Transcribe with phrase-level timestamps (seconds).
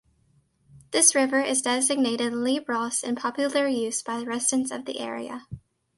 [0.89, 5.45] This river is designated "Le Bras" in popular use by residents of the area.